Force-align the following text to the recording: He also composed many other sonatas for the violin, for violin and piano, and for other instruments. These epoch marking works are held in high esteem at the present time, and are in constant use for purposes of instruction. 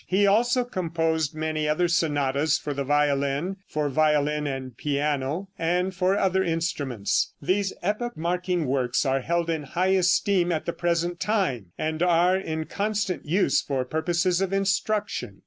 He 0.07 0.25
also 0.25 0.63
composed 0.63 1.35
many 1.35 1.69
other 1.69 1.87
sonatas 1.87 2.57
for 2.57 2.73
the 2.73 2.83
violin, 2.83 3.57
for 3.67 3.87
violin 3.87 4.47
and 4.47 4.75
piano, 4.75 5.49
and 5.59 5.93
for 5.93 6.17
other 6.17 6.43
instruments. 6.43 7.33
These 7.39 7.71
epoch 7.83 8.17
marking 8.17 8.65
works 8.65 9.05
are 9.05 9.21
held 9.21 9.47
in 9.51 9.61
high 9.61 9.89
esteem 9.93 10.51
at 10.51 10.65
the 10.65 10.73
present 10.73 11.19
time, 11.19 11.67
and 11.77 12.01
are 12.01 12.35
in 12.35 12.65
constant 12.65 13.27
use 13.27 13.61
for 13.61 13.85
purposes 13.85 14.41
of 14.41 14.51
instruction. 14.51 15.39